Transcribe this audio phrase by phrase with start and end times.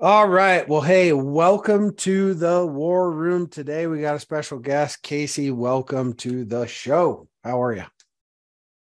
[0.00, 0.68] All right.
[0.68, 3.48] Well, hey, welcome to the War Room.
[3.48, 5.50] Today we got a special guest, Casey.
[5.50, 7.26] Welcome to the show.
[7.42, 7.82] How are you?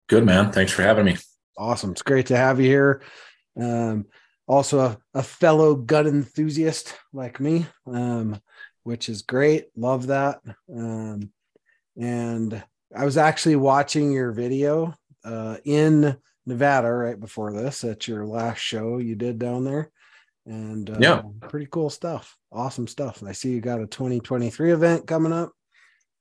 [0.08, 0.50] Good, man.
[0.50, 1.16] Thanks for having me.
[1.56, 1.92] Awesome.
[1.92, 3.02] It's great to have you here.
[3.56, 4.06] Um,
[4.48, 8.40] also, a, a, fellow gun enthusiast like me, um,
[8.82, 9.66] which is great.
[9.76, 10.40] Love that.
[10.68, 11.30] Um,
[11.96, 12.60] and
[12.92, 18.58] I was actually watching your video uh, in Nevada right before this at your last
[18.58, 19.92] show you did down there
[20.46, 21.22] and uh, yeah.
[21.48, 22.36] pretty cool stuff.
[22.52, 23.20] Awesome stuff.
[23.20, 25.52] And i see you got a 2023 event coming up.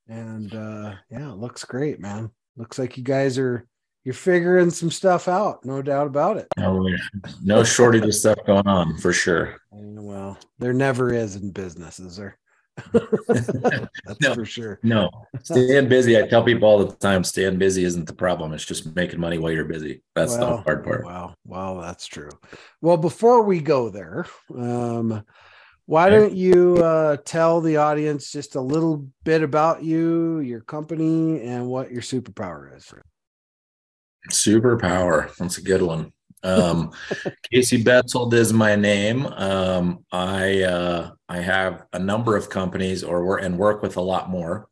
[0.08, 2.30] And uh yeah it looks great man.
[2.58, 3.66] Looks like you guys are
[4.03, 6.47] you're figuring some stuff out no doubt about it.
[6.58, 6.86] No,
[7.42, 9.58] no shortage of stuff going on for sure.
[9.75, 12.38] Well there never is in business is there
[12.91, 14.79] That's no, for sure.
[14.83, 15.09] No,
[15.43, 16.17] staying busy.
[16.17, 18.53] I tell people all the time, staying busy isn't the problem.
[18.53, 20.02] It's just making money while you're busy.
[20.16, 21.05] That's well, the hard part.
[21.05, 21.35] Wow.
[21.45, 21.81] Wow.
[21.81, 22.31] That's true.
[22.81, 25.23] Well, before we go there, um,
[25.85, 31.41] why don't you uh, tell the audience just a little bit about you, your company,
[31.41, 32.91] and what your superpower is?
[34.31, 35.35] Superpower.
[35.35, 36.13] That's a good one.
[36.44, 36.91] Um,
[37.52, 39.25] Casey Betzold is my name.
[39.25, 44.02] Um, I uh, I have a number of companies, or work and work with a
[44.02, 44.67] lot more.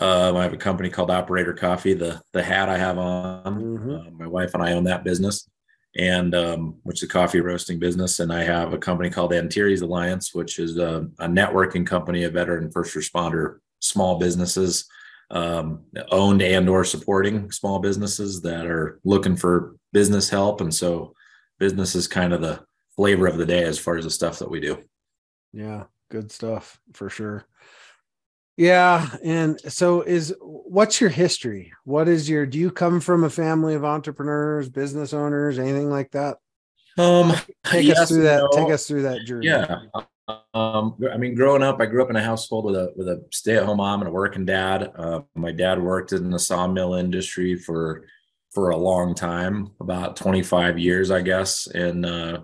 [0.00, 1.94] Um, I have a company called Operator Coffee.
[1.94, 3.90] The the hat I have on, mm-hmm.
[3.90, 5.48] uh, my wife and I own that business,
[5.96, 8.20] and um, which is a coffee roasting business.
[8.20, 12.34] And I have a company called Anteris Alliance, which is a, a networking company of
[12.34, 14.88] veteran first responder small businesses
[15.30, 20.60] um, owned and or supporting small businesses that are looking for business help.
[20.60, 21.14] And so
[21.58, 22.64] business is kind of the
[22.96, 24.82] flavor of the day as far as the stuff that we do.
[25.52, 27.46] Yeah good stuff for sure.
[28.56, 31.72] Yeah and so is what's your history?
[31.84, 36.10] What is your do you come from a family of entrepreneurs business owners anything like
[36.12, 36.38] that?
[36.96, 37.34] Um
[37.64, 38.64] take yes, us through that no.
[38.64, 39.46] take us through that journey.
[39.46, 39.80] Yeah
[40.54, 43.24] um, I mean, growing up, I grew up in a household with a with a
[43.32, 44.92] stay at home mom and a working dad.
[44.94, 48.04] Uh, my dad worked in the sawmill industry for
[48.52, 52.40] for a long time, about 25 years, I guess, and uh,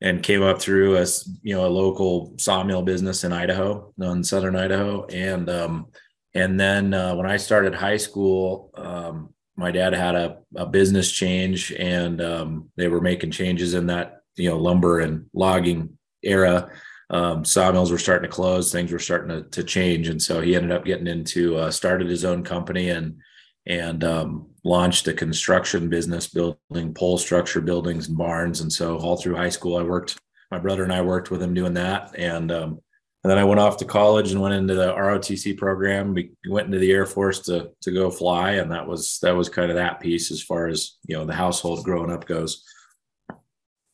[0.00, 1.06] and came up through a
[1.42, 5.86] you know a local sawmill business in Idaho, in southern Idaho, and um,
[6.34, 11.12] and then uh, when I started high school, um, my dad had a, a business
[11.12, 16.70] change, and um, they were making changes in that you know lumber and logging era
[17.12, 20.56] um, sawmills were starting to close, things were starting to, to change, and so he
[20.56, 23.18] ended up getting into uh, started his own company and
[23.66, 28.60] and um, launched a construction business, building pole structure buildings and barns.
[28.60, 30.18] And so all through high school, I worked.
[30.50, 32.80] My brother and I worked with him doing that, and um,
[33.24, 36.12] and then I went off to college and went into the ROTC program.
[36.12, 39.48] We went into the Air Force to to go fly, and that was that was
[39.48, 42.64] kind of that piece as far as you know the household growing up goes.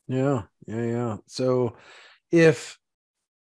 [0.07, 1.17] Yeah, yeah, yeah.
[1.27, 1.77] So
[2.33, 2.79] if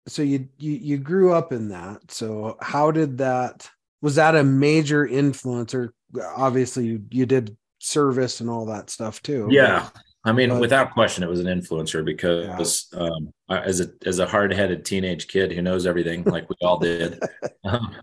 [0.08, 2.10] so you, you you grew up in that.
[2.10, 3.68] So how did that
[4.00, 5.92] was that a major influence or
[6.36, 9.48] obviously you, you did service and all that stuff too.
[9.50, 9.88] Yeah.
[10.24, 13.00] I mean but, without question it was an influencer because yeah.
[13.00, 17.22] um, as a as a hard-headed teenage kid who knows everything like we all did
[17.64, 17.94] um,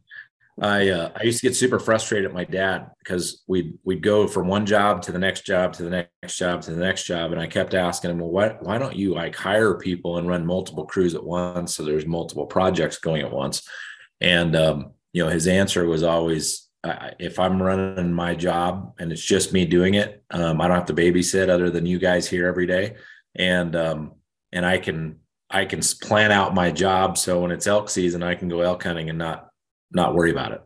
[0.61, 4.25] I uh, I used to get super frustrated at my dad because we'd we'd go
[4.25, 7.33] from one job to the next job to the next job to the next job,
[7.33, 10.45] and I kept asking him, well, why why don't you like hire people and run
[10.45, 13.67] multiple crews at once so there's multiple projects going at once?
[14.21, 16.69] And um, you know, his answer was always,
[17.19, 20.85] if I'm running my job and it's just me doing it, um, I don't have
[20.85, 22.95] to babysit other than you guys here every day,
[23.35, 24.13] and um,
[24.53, 28.35] and I can I can plan out my job so when it's elk season, I
[28.35, 29.44] can go elk hunting and not
[29.91, 30.61] not worry about it.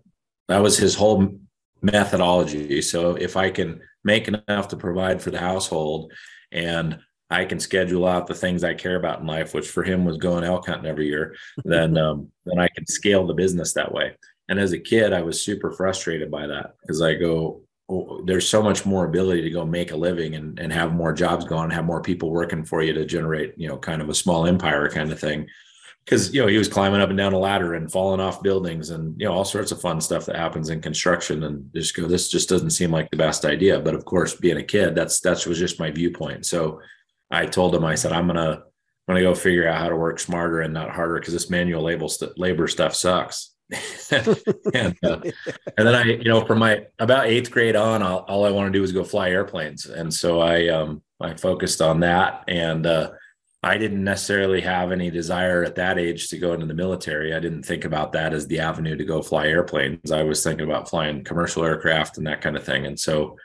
[0.47, 1.39] That was his whole
[1.81, 2.81] methodology.
[2.81, 6.11] So if I can make enough to provide for the household
[6.51, 6.99] and
[7.29, 10.17] I can schedule out the things I care about in life, which for him was
[10.17, 14.15] going elk hunting every year, then um, then I can scale the business that way.
[14.47, 18.49] And as a kid, I was super frustrated by that because I go, oh, there's
[18.49, 21.69] so much more ability to go make a living and, and have more jobs going,
[21.69, 24.89] have more people working for you to generate, you know, kind of a small empire
[24.89, 25.45] kind of thing
[26.09, 28.89] because you know he was climbing up and down a ladder and falling off buildings
[28.89, 32.07] and you know all sorts of fun stuff that happens in construction and just go
[32.07, 33.79] this just doesn't seem like the best idea.
[33.79, 36.45] But of course being a kid that's that was just my viewpoint.
[36.45, 36.81] So
[37.31, 38.63] i told him i said i'm gonna i'm
[39.07, 42.09] gonna go figure out how to work smarter and not harder because this manual label
[42.09, 43.53] st- labor stuff sucks.
[44.11, 45.21] and, uh,
[45.77, 48.73] and then I, you know, from my about eighth grade on, all, all I want
[48.73, 52.87] to do is go fly airplanes, and so I um I focused on that, and
[52.87, 53.11] uh,
[53.61, 57.33] I didn't necessarily have any desire at that age to go into the military.
[57.33, 60.11] I didn't think about that as the avenue to go fly airplanes.
[60.11, 63.37] I was thinking about flying commercial aircraft and that kind of thing, and so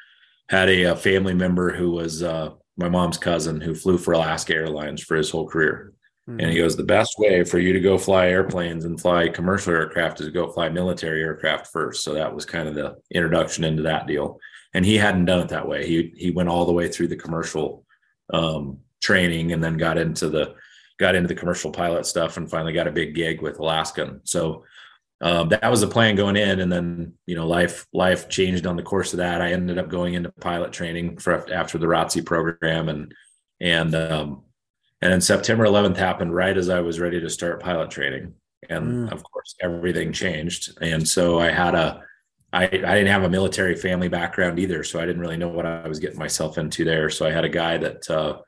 [0.49, 4.55] had a, a family member who was uh, my mom's cousin who flew for Alaska
[4.55, 5.93] Airlines for his whole career.
[6.29, 6.41] Mm-hmm.
[6.41, 9.75] And he goes, the best way for you to go fly airplanes and fly commercial
[9.75, 12.03] aircraft is to go fly military aircraft first.
[12.03, 14.39] So that was kind of the introduction into that deal.
[14.73, 15.87] And he hadn't done it that way.
[15.87, 17.85] He he went all the way through the commercial
[18.33, 20.55] um, training and then got into the
[20.99, 24.21] got into the commercial pilot stuff and finally got a big gig with Alaskan.
[24.25, 24.65] So
[25.21, 28.77] um, that was the plan going in, and then you know life life changed on
[28.77, 29.41] the course of that.
[29.41, 33.15] I ended up going into pilot training for after the ROTC program, and
[33.61, 34.43] and um,
[35.01, 38.35] and then September 11th happened right as I was ready to start pilot training,
[38.69, 39.13] and mm.
[39.13, 40.77] of course everything changed.
[40.81, 42.03] And so I had a
[42.53, 45.67] I, I didn't have a military family background either, so I didn't really know what
[45.67, 47.11] I was getting myself into there.
[47.11, 48.39] So I had a guy that uh,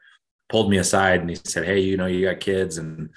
[0.48, 3.10] pulled me aside and he said, "Hey, you know, you got kids and."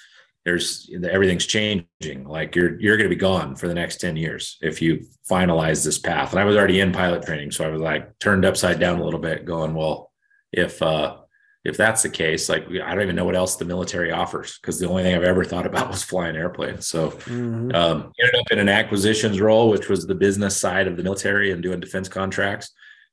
[0.46, 4.58] there's everything's changing like you're you're going to be gone for the next 10 years
[4.62, 7.82] if you finalize this path and i was already in pilot training so i was
[7.82, 10.12] like turned upside down a little bit going well
[10.52, 11.18] if uh
[11.66, 14.80] if that's the case like i don't even know what else the military offers because
[14.80, 17.76] the only thing i've ever thought about was flying airplanes so mm-hmm.
[17.76, 21.52] um, ended up in an acquisitions role which was the business side of the military
[21.52, 22.72] and doing defense contracts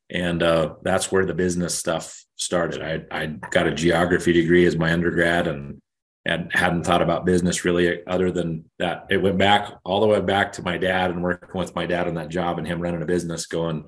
[0.08, 2.82] and uh, that's where the business stuff started.
[2.82, 5.80] I, I got a geography degree as my undergrad and
[6.26, 9.06] and hadn't thought about business really other than that.
[9.10, 12.08] It went back all the way back to my dad and working with my dad
[12.08, 13.84] on that job and him running a business going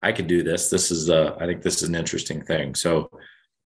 [0.00, 0.70] i could do this.
[0.70, 2.74] This is uh, i think this is an interesting thing.
[2.74, 3.10] So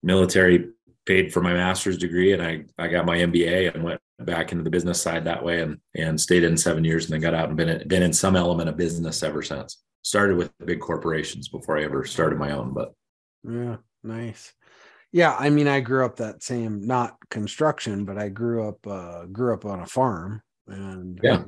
[0.03, 0.69] military
[1.07, 4.63] paid for my master's degree and i i got my mba and went back into
[4.63, 7.49] the business side that way and and stayed in seven years and then got out
[7.49, 9.83] and been in, been in some element of business ever since.
[10.03, 12.93] Started with big corporations before i ever started my own but
[13.43, 13.77] yeah
[14.09, 14.55] nice
[15.13, 19.25] yeah, I mean, I grew up that same not construction, but I grew up uh,
[19.25, 21.45] grew up on a farm, and yeah,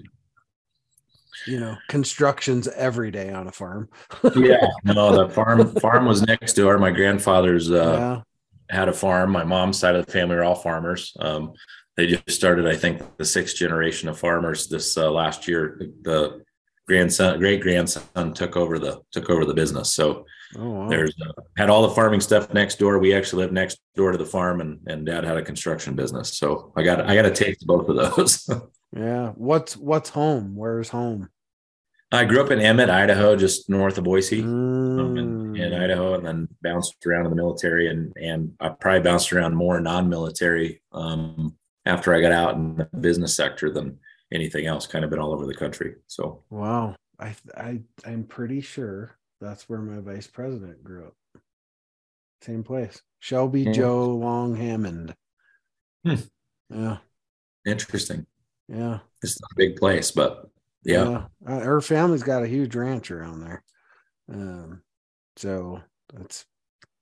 [1.46, 3.90] you know, construction's every day on a farm.
[4.34, 6.78] yeah, no, the farm farm was next door.
[6.78, 8.22] My grandfather's uh,
[8.70, 8.76] yeah.
[8.78, 9.30] had a farm.
[9.30, 11.14] My mom's side of the family are all farmers.
[11.20, 11.52] Um,
[11.98, 15.78] they just started, I think, the sixth generation of farmers this uh, last year.
[16.00, 16.42] The
[16.88, 19.92] grandson, great grandson, took over the took over the business.
[19.92, 20.24] So
[20.56, 20.88] Oh, wow.
[20.88, 22.98] There's uh, had all the farming stuff next door.
[22.98, 26.36] We actually live next door to the farm, and and Dad had a construction business.
[26.36, 28.48] So I got I got to taste both of those.
[28.96, 29.30] yeah.
[29.36, 30.56] What's what's home?
[30.56, 31.28] Where's home?
[32.12, 35.00] I grew up in Emmett, Idaho, just north of Boise, mm.
[35.00, 35.80] um, in, in, mm.
[35.80, 39.80] Idaho, and then bounced around in the military, and and I probably bounced around more
[39.80, 41.56] non-military um,
[41.86, 44.00] after I got out in the business sector than
[44.32, 44.88] anything else.
[44.88, 45.94] Kind of been all over the country.
[46.08, 51.14] So wow, I I I'm pretty sure that's where my vice president grew up.
[52.42, 53.02] Same place.
[53.18, 53.72] Shelby mm-hmm.
[53.72, 55.14] Joe Long Hammond.
[56.04, 56.14] Hmm.
[56.70, 56.98] Yeah.
[57.66, 58.26] Interesting.
[58.68, 59.00] Yeah.
[59.22, 60.48] It's not a big place, but
[60.84, 61.26] yeah.
[61.44, 61.54] yeah.
[61.54, 63.62] Uh, her family's got a huge ranch around there.
[64.32, 64.82] Um,
[65.36, 65.80] so
[66.12, 66.46] that's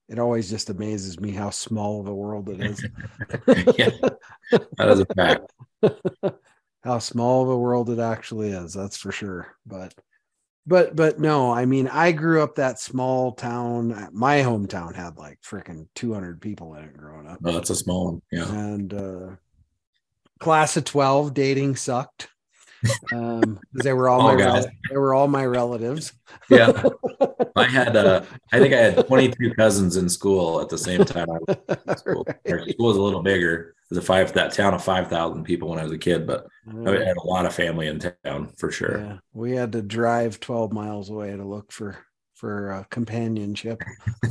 [0.09, 2.83] it always just amazes me how small of a world it is.
[3.77, 3.91] yeah,
[4.79, 5.53] that is a fact.
[6.83, 9.55] how small of a world it actually is, that's for sure.
[9.67, 9.95] But
[10.69, 15.41] but but no i mean i grew up that small town my hometown had like
[15.41, 17.39] freaking 200 people in it growing up.
[17.45, 18.49] Oh that's a small one yeah.
[18.53, 19.29] And uh
[20.39, 22.29] class of 12 dating sucked
[23.13, 26.13] um they were all oh, my rel- they were all my relatives.
[26.49, 26.81] Yeah.
[27.57, 28.23] I had uh
[28.53, 32.27] i think i had 22 cousins in school at the same time I was school.
[32.49, 32.71] Right.
[32.71, 35.83] school was a little bigger was a five that town of 5000 people when i
[35.83, 36.47] was a kid but
[36.87, 40.41] i had a lot of family in town for sure yeah we had to drive
[40.41, 41.99] 12 miles away to look for
[42.35, 43.83] for uh, companionship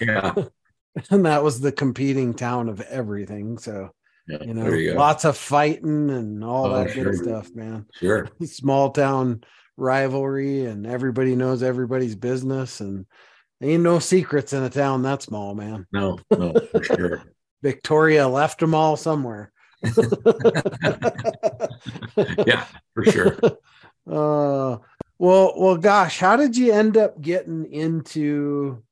[0.00, 0.34] yeah
[1.10, 3.90] and that was the competing town of everything so
[4.28, 7.04] yeah, you know, you lots of fighting and all oh, that sure.
[7.04, 7.86] good stuff, man.
[7.94, 8.28] Sure.
[8.44, 9.44] Small town
[9.76, 13.06] rivalry and everybody knows everybody's business and
[13.62, 15.86] ain't no secrets in a town that small, man.
[15.92, 17.22] No, no, for sure.
[17.62, 19.52] Victoria left them all somewhere.
[22.46, 23.38] yeah, for sure.
[24.08, 24.78] Uh
[25.18, 28.84] well, well, gosh, how did you end up getting into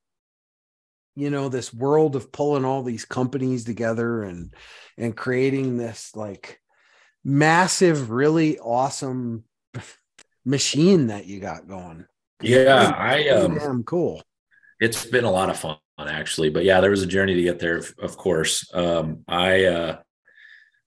[1.16, 4.54] you know this world of pulling all these companies together and
[4.98, 6.60] and creating this like
[7.24, 9.44] massive really awesome
[10.44, 12.06] machine that you got going
[12.42, 14.22] yeah i um damn cool
[14.84, 16.50] it's been a lot of fun actually.
[16.50, 18.68] But yeah, there was a journey to get there, of course.
[18.74, 19.98] Um, I, uh,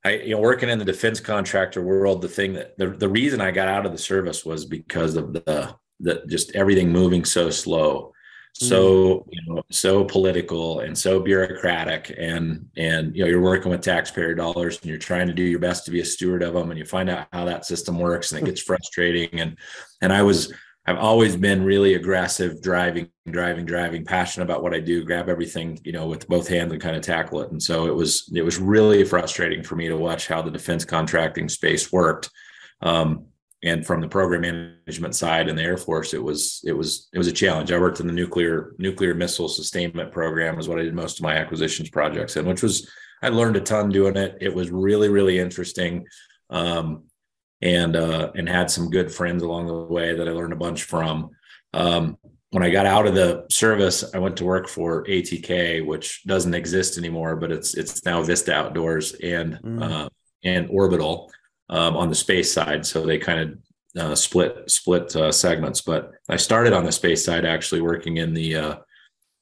[0.05, 3.41] I, you know, working in the defense contractor world, the thing that the, the reason
[3.41, 7.49] I got out of the service was because of the, the just everything moving so
[7.49, 8.13] slow
[8.53, 9.23] so mm.
[9.29, 14.33] you know so political and so bureaucratic and and you know you're working with taxpayer
[14.33, 16.79] dollars and you're trying to do your best to be a steward of them and
[16.79, 19.57] you find out how that system works and it gets frustrating and
[20.01, 20.53] and I was
[20.87, 25.79] I've always been really aggressive driving driving driving passionate about what I do grab everything
[25.83, 28.41] you know with both hands and kind of tackle it and so it was it
[28.41, 32.29] was really frustrating for me to watch how the defense contracting space worked
[32.81, 33.25] um,
[33.63, 37.17] and from the program management side and the Air Force, it was it was it
[37.17, 37.71] was a challenge.
[37.71, 41.23] I worked in the nuclear nuclear missile sustainment program, is what I did most of
[41.23, 42.89] my acquisitions projects in, which was
[43.23, 44.37] I learned a ton doing it.
[44.41, 46.05] It was really really interesting,
[46.51, 47.05] um,
[47.61, 50.83] and uh, and had some good friends along the way that I learned a bunch
[50.83, 51.31] from.
[51.73, 52.17] Um,
[52.51, 56.53] when I got out of the service, I went to work for ATK, which doesn't
[56.53, 59.83] exist anymore, but it's it's now Vista Outdoors and mm.
[59.83, 60.09] uh,
[60.43, 61.31] and Orbital
[61.69, 62.85] um, on the space side.
[62.85, 63.39] So they kind
[63.95, 65.81] of uh, split split uh, segments.
[65.81, 68.75] But I started on the space side actually working in the uh,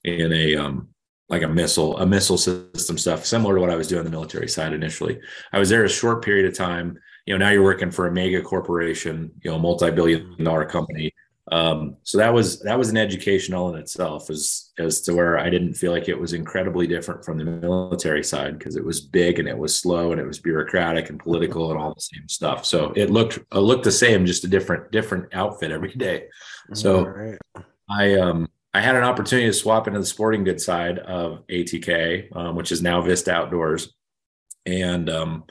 [0.03, 0.89] in a um,
[1.29, 4.11] like a missile a missile system stuff similar to what I was doing on the
[4.11, 5.19] military side initially.
[5.51, 6.97] I was there a short period of time.
[7.25, 11.11] You know, now you're working for a mega corporation, you know, multi-billion dollar company.
[11.51, 15.37] Um, so that was that was an education all in itself as as to where
[15.37, 18.99] i didn't feel like it was incredibly different from the military side because it was
[18.99, 22.27] big and it was slow and it was bureaucratic and political and all the same
[22.27, 22.65] stuff.
[22.65, 26.29] So it looked it looked the same just a different different outfit every day.
[26.73, 27.37] So right.
[27.91, 32.35] i um i had an opportunity to swap into the sporting goods side of atk
[32.35, 33.93] um, which is now vista outdoors.
[34.65, 35.43] And um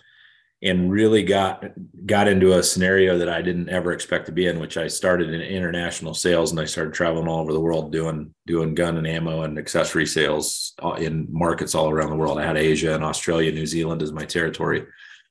[0.64, 1.62] and really got
[2.06, 5.28] got into a scenario that I didn't ever expect to be in, which I started
[5.28, 9.06] in international sales and I started traveling all over the world doing doing gun and
[9.06, 12.38] ammo and accessory sales uh, in markets all around the world.
[12.38, 14.87] I had Asia and Australia, New Zealand as my territory,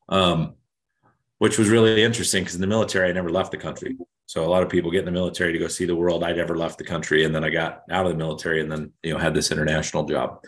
[0.07, 0.53] um,
[1.39, 3.97] which was really interesting because in the military I never left the country.
[4.27, 6.23] So a lot of people get in the military to go see the world.
[6.23, 8.91] I never left the country, and then I got out of the military and then
[9.01, 10.43] you know had this international job.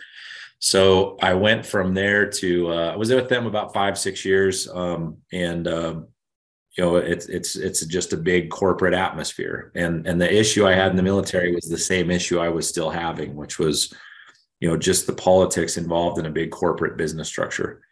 [0.58, 4.68] So I went from there to uh, I was with them about five six years,
[4.68, 6.00] um, and uh,
[6.76, 9.70] you know it's it's it's just a big corporate atmosphere.
[9.74, 12.68] And and the issue I had in the military was the same issue I was
[12.68, 13.92] still having, which was
[14.60, 17.82] you know just the politics involved in a big corporate business structure.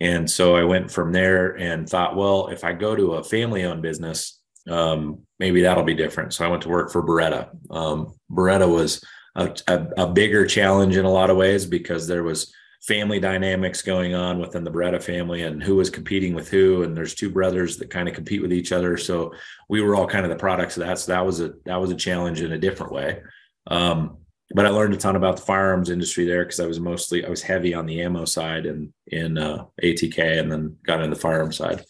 [0.00, 3.82] And so I went from there and thought, well, if I go to a family-owned
[3.82, 6.34] business, um, maybe that'll be different.
[6.34, 7.50] So I went to work for Beretta.
[7.70, 9.00] Um, Beretta was
[9.34, 13.80] a, a, a, bigger challenge in a lot of ways because there was family dynamics
[13.80, 16.82] going on within the Beretta family and who was competing with who.
[16.82, 18.96] And there's two brothers that kind of compete with each other.
[18.96, 19.32] So
[19.68, 20.98] we were all kind of the products of that.
[20.98, 23.22] So that was a that was a challenge in a different way.
[23.68, 24.18] Um,
[24.54, 27.30] but I learned a ton about the firearms industry there because I was mostly I
[27.30, 31.20] was heavy on the ammo side and in uh, ATK, and then got into the
[31.20, 31.84] firearm side.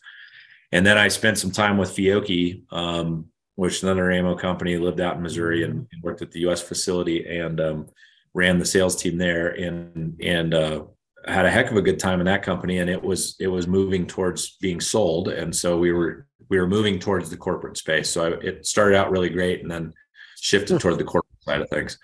[0.70, 3.26] And then I spent some time with Fiocchi, um,
[3.62, 6.60] which another ammo company lived out in Missouri and, and worked at the U.S.
[6.60, 7.86] facility and um,
[8.34, 10.82] ran the sales team there and and uh,
[11.28, 12.78] had a heck of a good time in that company.
[12.78, 16.66] And it was it was moving towards being sold, and so we were we were
[16.66, 18.10] moving towards the corporate space.
[18.10, 19.92] So I, it started out really great, and then
[20.40, 21.96] shifted toward the corporate side of things.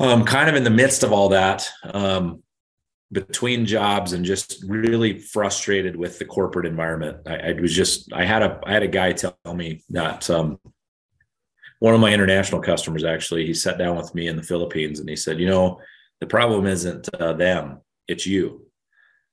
[0.00, 2.42] Um, kind of in the midst of all that, um,
[3.12, 7.18] between jobs and just really frustrated with the corporate environment.
[7.26, 10.60] I, I, was just I had a I had a guy tell me that um,
[11.80, 15.08] one of my international customers actually he sat down with me in the Philippines and
[15.08, 15.80] he said, you know,
[16.20, 18.66] the problem isn't uh, them, it's you.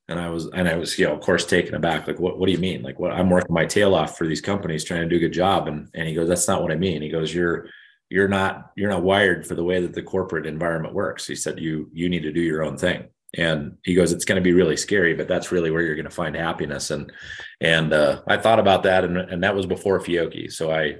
[0.10, 2.48] And I was and I was you know of course taken aback like what what
[2.48, 2.82] do you mean?
[2.82, 5.34] Like what I'm working my tail off for these companies trying to do a good
[5.34, 5.68] job.
[5.68, 7.04] And and he goes that's not what I mean.
[7.04, 7.68] He goes you're
[8.10, 11.28] you're not you're not wired for the way that the corporate environment works.
[11.28, 14.38] He said you you need to do your own thing and he goes it's going
[14.38, 16.92] to be really scary but that's really where you're going to find happiness.
[16.92, 17.12] And
[17.62, 20.52] and uh, i thought about that and, and that was before Fiocchi.
[20.52, 20.98] So i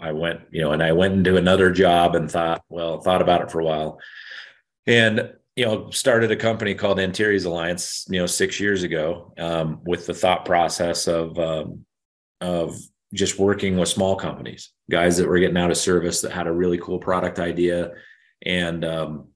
[0.00, 3.42] i went you know and i went into another job and thought well thought about
[3.42, 3.98] it for a while.
[4.86, 9.80] And you know started a company called anteris alliance you know six years ago um,
[9.84, 11.84] with the thought process of um,
[12.40, 12.76] of
[13.12, 16.52] just working with small companies guys that were getting out of service that had a
[16.52, 17.92] really cool product idea.
[18.44, 19.28] And um,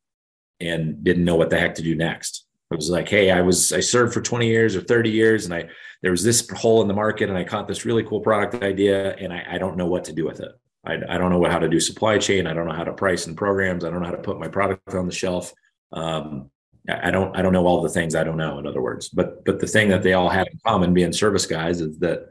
[0.62, 2.46] and didn't know what the heck to do next.
[2.70, 5.54] It was like, hey, I was I served for 20 years or 30 years, and
[5.54, 5.68] I
[6.02, 9.14] there was this hole in the market, and I caught this really cool product idea,
[9.16, 10.52] and I, I don't know what to do with it.
[10.84, 12.46] I, I don't know how to do supply chain.
[12.46, 13.84] I don't know how to price and programs.
[13.84, 15.52] I don't know how to put my product on the shelf.
[15.92, 16.50] Um,
[16.88, 18.58] I don't I don't know all the things I don't know.
[18.58, 21.46] In other words, but but the thing that they all had in common, being service
[21.46, 22.26] guys, is that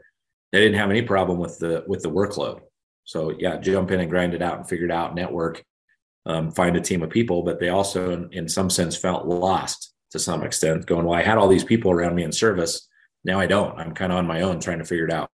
[0.50, 2.60] they didn't have any problem with the with the workload.
[3.04, 5.64] So yeah, jump in and grind it out and figure it out, network,
[6.26, 9.92] um, find a team of people, but they also, in, in, some sense, felt lost
[10.12, 12.88] to some extent, going, Well, I had all these people around me in service.
[13.24, 13.78] Now I don't.
[13.78, 15.30] I'm kind of on my own trying to figure it out.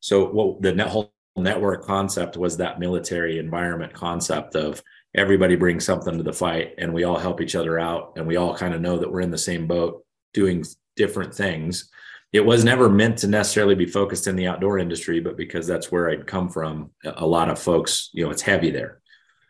[0.00, 4.82] So, what the net, whole network concept was that military environment concept of
[5.14, 8.36] everybody brings something to the fight and we all help each other out and we
[8.36, 10.04] all kind of know that we're in the same boat
[10.34, 10.64] doing
[10.96, 11.90] different things.
[12.32, 15.90] It was never meant to necessarily be focused in the outdoor industry, but because that's
[15.90, 19.00] where I'd come from, a lot of folks, you know, it's heavy there.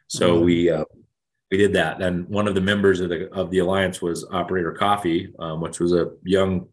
[0.09, 0.45] So mm-hmm.
[0.45, 0.85] we uh,
[1.51, 2.03] we did that.
[2.03, 5.81] And one of the members of the of the alliance was Operator Coffee, um, which
[5.81, 6.69] was a young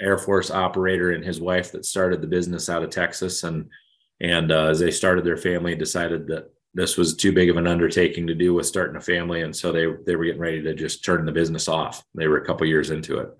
[0.00, 3.44] Air Force operator and his wife that started the business out of Texas.
[3.44, 3.68] And
[4.20, 7.66] and uh, as they started their family, decided that this was too big of an
[7.66, 10.74] undertaking to do with starting a family, and so they they were getting ready to
[10.74, 12.04] just turn the business off.
[12.14, 13.30] They were a couple years into it,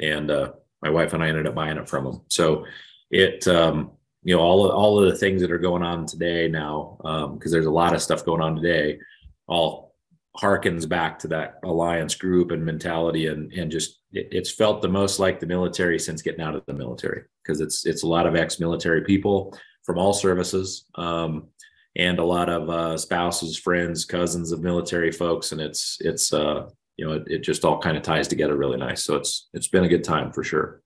[0.00, 2.22] and uh, my wife and I ended up buying it from them.
[2.28, 2.66] So
[3.10, 6.48] it um, you know all of, all of the things that are going on today
[6.48, 8.98] now because um, there's a lot of stuff going on today
[9.46, 9.94] all
[10.36, 14.88] harkens back to that alliance group and mentality and and just it, it's felt the
[14.88, 18.26] most like the military since getting out of the military because it's it's a lot
[18.26, 21.48] of ex-military people from all services um,
[21.96, 26.68] and a lot of uh, spouses, friends, cousins of military folks, and it's it's uh,
[26.96, 29.04] you know it, it just all kind of ties together really nice.
[29.04, 30.82] So it's it's been a good time for sure.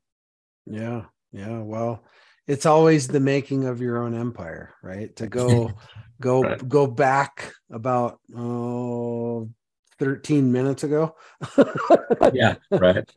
[0.67, 1.61] Yeah, yeah.
[1.61, 2.03] Well,
[2.47, 5.15] it's always the making of your own empire, right?
[5.17, 5.73] To go
[6.21, 6.69] go right.
[6.69, 9.51] go back about oh
[9.99, 11.17] 13 minutes ago.
[12.33, 13.09] yeah, right.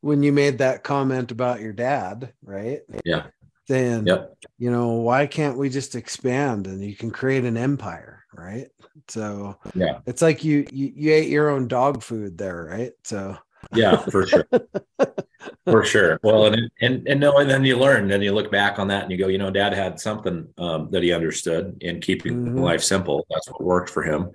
[0.00, 2.80] when you made that comment about your dad, right?
[3.04, 3.26] Yeah
[3.68, 4.36] then yep.
[4.58, 8.68] you know why can't we just expand and you can create an empire right
[9.08, 13.36] so yeah it's like you you, you ate your own dog food there right so
[13.74, 14.46] yeah for sure
[15.64, 18.78] for sure well and and and no and then you learn and you look back
[18.78, 22.00] on that and you go you know dad had something um, that he understood in
[22.00, 22.58] keeping mm-hmm.
[22.58, 24.30] life simple that's what worked for him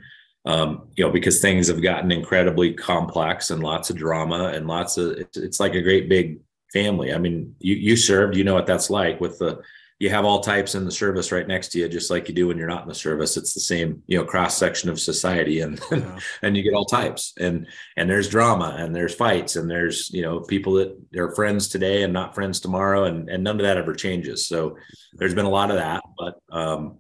[0.45, 4.97] um, you know because things have gotten incredibly complex and lots of drama and lots
[4.97, 6.39] of it's, it's like a great big
[6.71, 7.13] family.
[7.13, 9.61] I mean, you you served, you know what that's like with the
[10.01, 12.48] you have all types in the service right next to you, just like you do
[12.48, 13.37] when you're not in the service.
[13.37, 16.18] It's the same, you know, cross section of society, and yeah.
[16.42, 20.24] and you get all types, and and there's drama, and there's fights, and there's you
[20.24, 23.77] know people that are friends today and not friends tomorrow, and and none of that
[23.77, 24.48] ever changes.
[24.48, 24.75] So
[25.14, 26.98] there's been a lot of that, but um,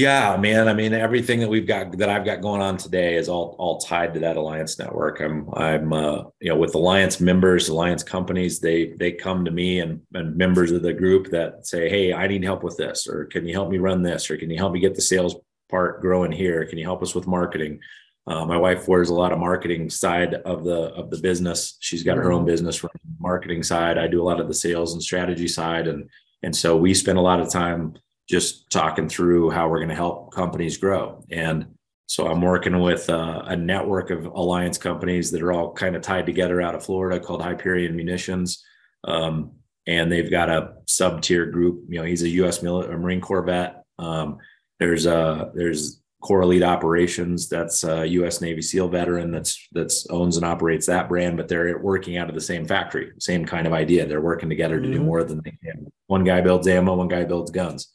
[0.00, 0.66] yeah, man.
[0.66, 3.78] I mean, everything that we've got that I've got going on today is all all
[3.78, 5.20] tied to that alliance network.
[5.20, 8.60] I'm I'm uh, you know with alliance members, alliance companies.
[8.60, 12.26] They they come to me and and members of the group that say, hey, I
[12.28, 14.72] need help with this, or can you help me run this, or can you help
[14.72, 15.36] me get the sales
[15.68, 16.64] part growing here?
[16.64, 17.80] Can you help us with marketing?
[18.26, 21.76] Uh, my wife wears a lot of marketing side of the of the business.
[21.80, 22.82] She's got her own business
[23.18, 23.98] marketing side.
[23.98, 26.08] I do a lot of the sales and strategy side, and
[26.42, 27.96] and so we spend a lot of time
[28.30, 31.24] just talking through how we're going to help companies grow.
[31.30, 31.66] And
[32.06, 36.02] so I'm working with uh, a network of alliance companies that are all kind of
[36.02, 38.64] tied together out of Florida called Hyperion Munitions.
[39.04, 39.52] Um,
[39.86, 41.84] and they've got a sub tier group.
[41.88, 42.62] You know, he's a U.S.
[42.62, 43.84] Mil- Marine Corps vet.
[43.98, 44.38] Um,
[44.78, 47.48] there's a there's Corps Elite Operations.
[47.48, 48.40] That's a U.S.
[48.40, 52.34] Navy SEAL veteran that's that's owns and operates that brand, but they're working out of
[52.34, 54.06] the same factory, same kind of idea.
[54.06, 54.84] They're working together mm-hmm.
[54.84, 55.06] to do mm-hmm.
[55.06, 55.90] more than they can.
[56.08, 57.90] One guy builds ammo, one guy builds guns.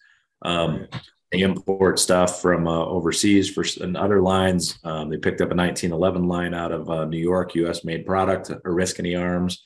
[0.45, 0.88] Um,
[1.31, 4.77] they import stuff from uh, overseas for and other lines.
[4.84, 7.84] Um, they picked up a 1911 line out of uh, New York, U.S.
[7.84, 9.63] made product, Oriskany Arms.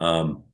[0.00, 0.44] Um,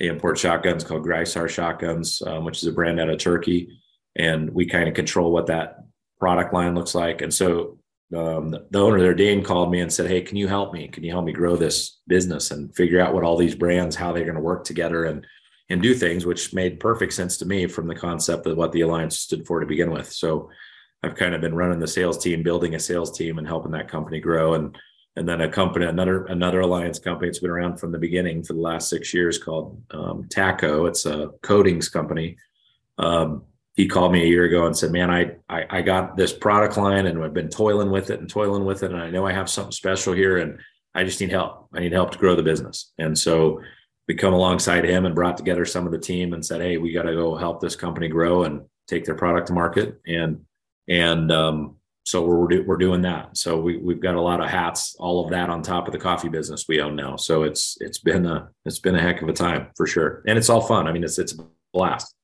[0.00, 3.78] they import shotguns called Grisar shotguns, um, which is a brand out of Turkey,
[4.16, 5.84] and we kind of control what that
[6.18, 7.22] product line looks like.
[7.22, 7.78] And so
[8.14, 10.88] um, the, the owner there, Dane, called me and said, "Hey, can you help me?
[10.88, 14.12] Can you help me grow this business and figure out what all these brands, how
[14.12, 15.26] they're going to work together, and
[15.68, 18.82] and do things, which made perfect sense to me from the concept of what the
[18.82, 20.12] alliance stood for to begin with.
[20.12, 20.50] So
[21.02, 23.88] I've kind of been running the sales team, building a sales team, and helping that
[23.88, 24.54] company grow.
[24.54, 24.76] And
[25.18, 28.52] and then a company, another another alliance company, it's been around from the beginning for
[28.52, 30.86] the last six years, called um, Taco.
[30.86, 32.36] It's a coatings company.
[32.98, 36.32] Um, he called me a year ago and said, "Man, I, I I got this
[36.32, 39.26] product line and I've been toiling with it and toiling with it, and I know
[39.26, 40.58] I have something special here, and
[40.94, 41.68] I just need help.
[41.72, 43.62] I need help to grow the business." And so
[44.08, 46.92] we come alongside him and brought together some of the team and said, "Hey, we
[46.92, 50.44] got to go help this company grow and take their product to market." And
[50.88, 53.36] and um, so we're we're doing that.
[53.36, 55.98] So we we've got a lot of hats, all of that on top of the
[55.98, 57.16] coffee business we own now.
[57.16, 60.38] So it's it's been a it's been a heck of a time for sure, and
[60.38, 60.86] it's all fun.
[60.86, 62.14] I mean, it's it's a blast.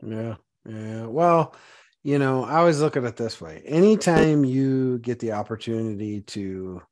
[0.00, 0.36] Yeah,
[0.68, 1.06] yeah.
[1.06, 1.56] Well,
[2.04, 6.82] you know, I always look at it this way: anytime you get the opportunity to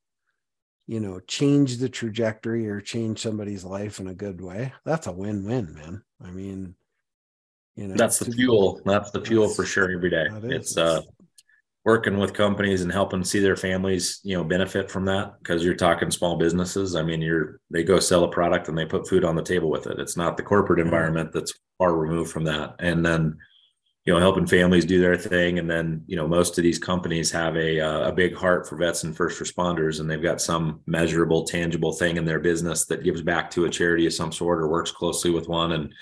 [0.90, 5.12] you know change the trajectory or change somebody's life in a good way that's a
[5.12, 6.74] win-win man i mean
[7.76, 11.00] you know that's the fuel that's the fuel that's, for sure every day it's uh
[11.84, 15.74] working with companies and helping see their families, you know, benefit from that because you're
[15.74, 16.94] talking small businesses.
[16.94, 19.70] I mean, you're they go sell a product and they put food on the table
[19.70, 19.98] with it.
[19.98, 22.74] It's not the corporate environment that's far removed from that.
[22.80, 23.38] And then,
[24.04, 25.58] you know, helping families do their thing.
[25.58, 28.76] And then, you know, most of these companies have a uh, a big heart for
[28.76, 33.04] vets and first responders, and they've got some measurable, tangible thing in their business that
[33.04, 35.72] gives back to a charity of some sort or works closely with one.
[35.72, 35.92] And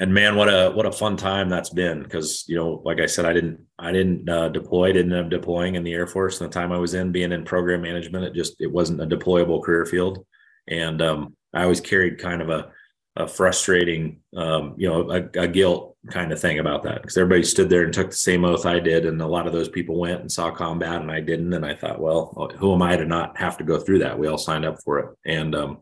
[0.00, 3.06] and man, what a what a fun time that's been because you know, like I
[3.06, 6.40] said, I didn't I didn't uh, deploy, didn't end up deploying in the Air Force.
[6.40, 9.06] And the time I was in, being in program management, it just it wasn't a
[9.06, 10.26] deployable career field,
[10.66, 12.72] and um, I always carried kind of a
[13.16, 17.44] a frustrating, um, you know, a, a, guilt kind of thing about that because everybody
[17.44, 20.00] stood there and took the same oath I did, and a lot of those people
[20.00, 23.04] went and saw combat, and I didn't, and I thought, well, who am I to
[23.04, 24.18] not have to go through that?
[24.18, 25.78] We all signed up for it, and um,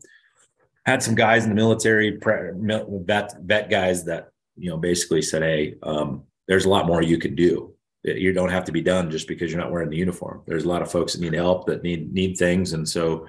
[0.85, 5.75] had some guys in the military vet vet guys that you know basically said, "Hey,
[5.81, 7.73] um, there's a lot more you can do.
[8.03, 10.43] You don't have to be done just because you're not wearing the uniform.
[10.45, 13.25] There's a lot of folks that need help, that need need things, and so."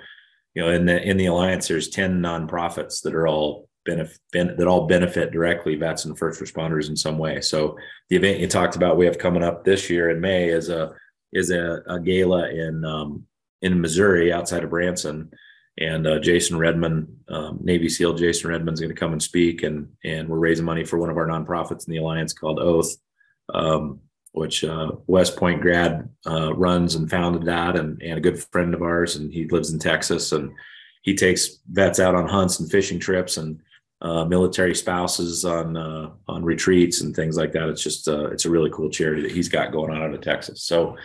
[0.56, 4.66] You know, in the in the alliance, there's ten nonprofits that are all benefit that
[4.66, 7.40] all benefit directly vets and first responders in some way.
[7.40, 7.76] So
[8.08, 10.94] the event you talked about we have coming up this year in May is a
[11.32, 13.26] is a, a gala in um,
[13.62, 15.30] in Missouri outside of Branson,
[15.78, 19.88] and uh, Jason Redman, um, Navy SEAL Jason Redman's going to come and speak, and
[20.04, 22.94] and we're raising money for one of our nonprofits in the alliance called Oath,
[23.52, 24.00] um,
[24.32, 28.74] which uh, West Point grad uh, runs and founded that, and and a good friend
[28.74, 30.52] of ours, and he lives in Texas, and
[31.02, 33.60] he takes vets out on hunts and fishing trips, and
[34.04, 37.70] uh, military spouses on uh, on retreats and things like that.
[37.70, 40.20] It's just uh, it's a really cool charity that he's got going on out of
[40.20, 40.62] Texas.
[40.62, 40.98] So,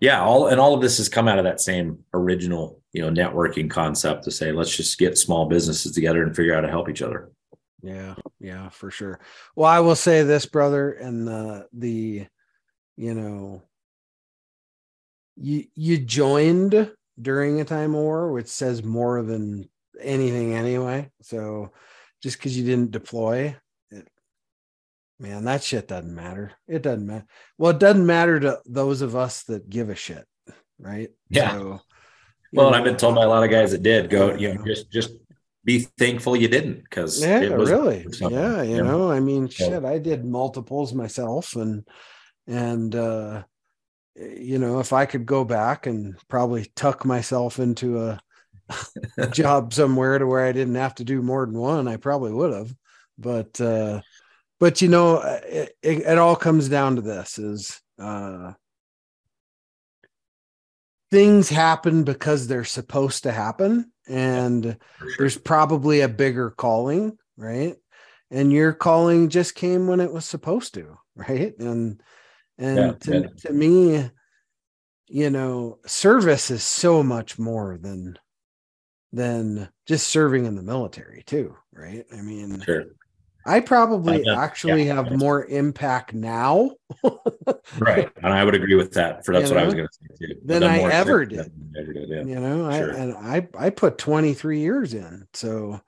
[0.00, 3.10] yeah, all and all of this has come out of that same original you know
[3.10, 6.70] networking concept to say let's just get small businesses together and figure out how to
[6.70, 7.30] help each other.
[7.82, 9.20] Yeah, yeah, for sure.
[9.54, 12.26] Well, I will say this, brother, and the the
[12.96, 13.62] you know
[15.36, 16.90] you you joined
[17.20, 19.68] during a time of war, which says more than
[20.00, 21.10] anything anyway.
[21.20, 21.72] So
[22.26, 23.54] just because you didn't deploy
[23.92, 24.08] it,
[25.20, 26.50] man that shit doesn't matter.
[26.66, 30.24] It doesn't matter well it doesn't matter to those of us that give a shit
[30.78, 31.10] right?
[31.30, 31.52] Yeah.
[31.52, 31.80] So,
[32.52, 34.64] well know, i've been told by a lot of guys that did go you know
[34.64, 35.10] just just
[35.64, 38.06] be thankful you didn't because yeah really.
[38.20, 39.10] yeah you know?
[39.10, 41.86] i mean shit i did multiples myself and
[42.48, 43.42] and uh
[44.14, 48.18] you know if i could go back and probably tuck myself into a
[49.30, 52.52] job somewhere to where I didn't have to do more than one, I probably would
[52.52, 52.74] have.
[53.18, 54.00] But uh,
[54.58, 58.52] but you know, it, it, it all comes down to this: is uh,
[61.10, 64.76] things happen because they're supposed to happen, and
[65.18, 67.76] there's probably a bigger calling, right?
[68.30, 71.56] And your calling just came when it was supposed to, right?
[71.58, 72.02] And
[72.58, 73.26] and yeah, to, yeah.
[73.42, 74.10] to me,
[75.08, 78.18] you know, service is so much more than
[79.16, 82.04] than just serving in the military too, right?
[82.12, 82.84] I mean, sure.
[83.46, 86.72] I probably actually yeah, have more impact now.
[87.78, 88.10] right.
[88.22, 89.24] And I would agree with that.
[89.24, 90.40] For that's you what know, I was going to say too.
[90.44, 91.52] Than I ever did.
[91.78, 92.08] ever did.
[92.08, 92.24] Yeah.
[92.24, 92.92] You know, sure.
[92.92, 95.28] I, and I, I put 23 years in.
[95.32, 95.80] So,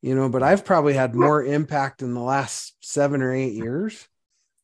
[0.00, 4.08] you know, but I've probably had more impact in the last seven or eight years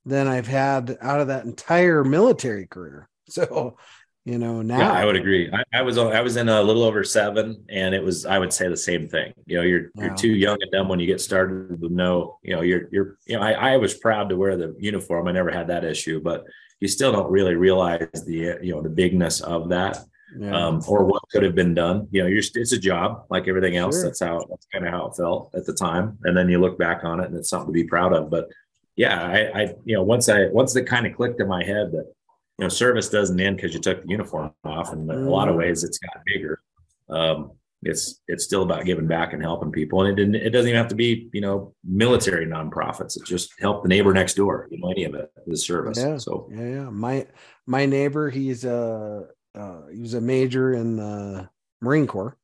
[0.06, 3.08] than I've had out of that entire military career.
[3.30, 3.76] So,
[4.24, 6.82] you know now yeah, i would agree I, I, was i was in a little
[6.82, 10.04] over seven and it was i would say the same thing you know you're wow.
[10.04, 13.16] you're too young and dumb when you get started to know you know you're you're
[13.26, 16.20] you know I, I was proud to wear the uniform i never had that issue
[16.20, 16.44] but
[16.80, 20.04] you still don't really realize the you know the bigness of that
[20.38, 20.66] yeah.
[20.66, 23.76] um, or what could have been done you know you're it's a job like everything
[23.76, 24.04] else sure.
[24.04, 26.78] that's how that's kind of how it felt at the time and then you look
[26.78, 28.48] back on it and it's something to be proud of but
[28.96, 31.90] yeah i i you know once i once it kind of clicked in my head
[31.90, 32.12] that
[32.60, 34.92] you know, service doesn't end because you took the uniform off.
[34.92, 35.60] And in a lot of mm.
[35.60, 36.60] ways, it's got bigger.
[37.08, 40.68] Um, it's it's still about giving back and helping people, and it didn't, it doesn't
[40.68, 43.16] even have to be you know military nonprofits.
[43.16, 44.68] It's just help the neighbor next door.
[44.70, 45.96] You know, any of it is service.
[45.96, 46.18] Yeah.
[46.18, 46.90] So yeah, yeah.
[46.90, 47.26] My
[47.66, 51.48] my neighbor, he's a uh, he was a major in the
[51.80, 52.36] Marine Corps,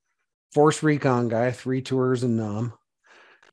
[0.54, 2.72] Force Recon guy, three tours in Nam,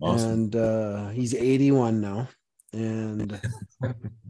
[0.01, 0.31] awesome.
[0.31, 2.29] and uh, he's 81 now,
[2.71, 3.41] and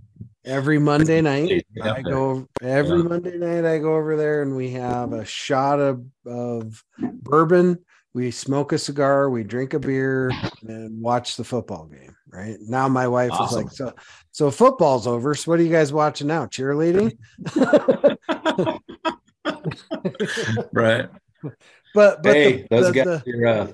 [0.45, 1.65] every Monday night.
[1.81, 3.03] I go every yeah.
[3.03, 3.65] Monday night.
[3.65, 7.79] I go over there and we have a shot of of bourbon.
[8.13, 10.31] We smoke a cigar, we drink a beer,
[10.67, 12.15] and watch the football game.
[12.29, 13.45] Right now, my wife awesome.
[13.45, 13.93] is like, "So,
[14.31, 15.33] so football's over.
[15.33, 16.45] So, what are you guys watching now?
[16.45, 17.17] Cheerleading?"
[20.73, 21.09] right.
[21.95, 23.67] But but hey, the, those the, guys the, are, uh,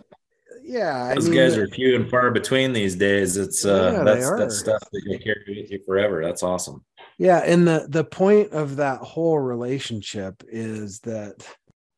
[0.70, 3.38] yeah, those I mean, guys are few and far between these days.
[3.38, 6.24] It's uh, yeah, that's that's stuff that you carry with you forever.
[6.24, 6.86] That's awesome.
[7.18, 11.44] Yeah, and the the point of that whole relationship is that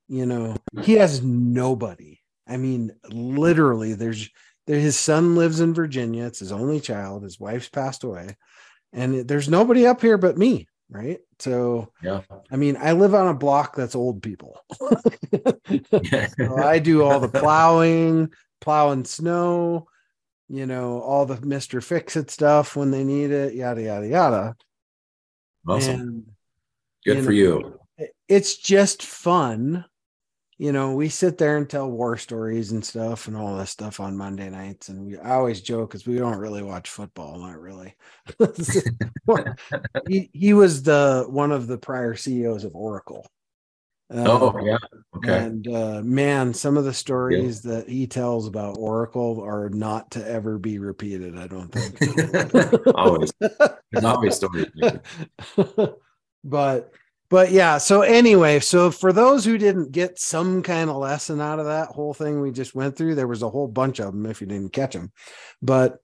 [0.07, 2.21] you know he has nobody.
[2.47, 4.29] I mean, literally, there's
[4.67, 6.25] there, his son lives in Virginia.
[6.25, 7.23] It's his only child.
[7.23, 8.37] His wife's passed away,
[8.93, 10.69] and there's nobody up here but me.
[10.89, 11.19] Right.
[11.39, 12.21] So, yeah.
[12.51, 14.59] I mean, I live on a block that's old people.
[16.37, 18.29] so I do all the plowing,
[18.61, 19.87] plowing snow,
[20.47, 21.83] you know, all the Mr.
[21.83, 24.55] Fix It stuff when they need it, yada, yada, yada.
[25.67, 25.99] Awesome.
[25.99, 26.31] And,
[27.05, 27.79] Good you for know, you.
[28.27, 29.85] It's just fun.
[30.57, 33.99] You know, we sit there and tell war stories and stuff and all this stuff
[33.99, 34.89] on Monday nights.
[34.89, 37.95] And we I always joke because we don't really watch football, not really.
[40.07, 43.25] he, he was the one of the prior CEOs of Oracle.
[44.13, 44.77] Oh um, yeah,
[45.17, 45.45] okay.
[45.45, 47.75] And uh, man, some of the stories yeah.
[47.75, 51.37] that he tells about Oracle are not to ever be repeated.
[51.37, 52.87] I don't think.
[52.95, 54.67] always, there's always stories.
[56.43, 56.91] but
[57.29, 57.77] but yeah.
[57.77, 61.89] So anyway, so for those who didn't get some kind of lesson out of that
[61.89, 64.25] whole thing we just went through, there was a whole bunch of them.
[64.25, 65.11] If you didn't catch them,
[65.61, 65.99] but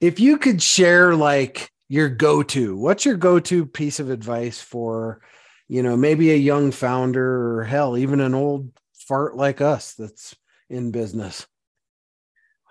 [0.00, 5.20] if you could share like your go-to, what's your go-to piece of advice for?
[5.68, 10.34] You know, maybe a young founder or hell, even an old fart like us that's
[10.68, 11.46] in business?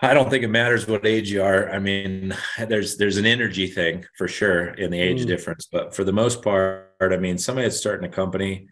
[0.01, 1.69] I don't think it matters what age you are.
[1.69, 2.35] I mean,
[2.67, 5.27] there's there's an energy thing for sure in the age mm.
[5.27, 8.67] difference, but for the most part, I mean, somebody that's starting a company,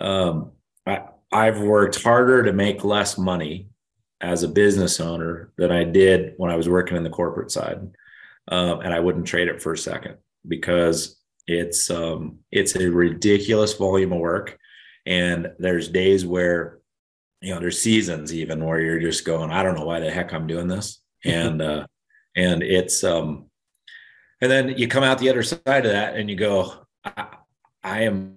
[0.00, 0.52] um,
[0.86, 1.02] I,
[1.32, 3.68] I've worked harder to make less money
[4.20, 7.80] as a business owner than I did when I was working in the corporate side,
[8.48, 11.17] um, and I wouldn't trade it for a second because
[11.48, 14.58] it's um, it's a ridiculous volume of work,
[15.06, 16.78] and there's days where
[17.40, 20.32] you know there's seasons even where you're just going, I don't know why the heck
[20.32, 21.86] I'm doing this, and uh,
[22.36, 23.46] and it's um,
[24.40, 27.26] and then you come out the other side of that and you go, I,
[27.82, 28.36] I am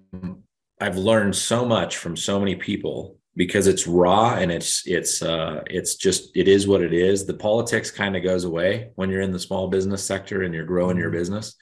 [0.80, 5.62] I've learned so much from so many people because it's raw and it's it's uh
[5.68, 7.26] it's just it is what it is.
[7.26, 10.66] The politics kind of goes away when you're in the small business sector and you're
[10.66, 11.18] growing your mm-hmm.
[11.18, 11.56] business.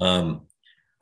[0.00, 0.47] Um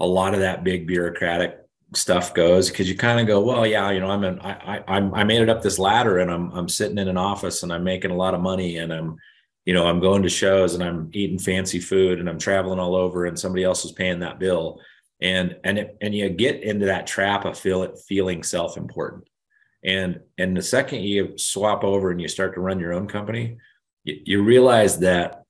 [0.01, 1.59] a lot of that big bureaucratic
[1.95, 4.97] stuff goes because you kind of go, well, yeah, you know, I'm an, I, I,
[4.99, 7.85] I made it up this ladder and I'm, I'm sitting in an office and I'm
[7.85, 9.17] making a lot of money and I'm,
[9.65, 12.95] you know, I'm going to shows and I'm eating fancy food and I'm traveling all
[12.95, 14.81] over and somebody else is paying that bill.
[15.23, 19.25] And, and, it, and you get into that trap of feel it feeling self-important.
[19.85, 23.59] And, and the second you swap over and you start to run your own company,
[24.05, 25.45] you, you realize that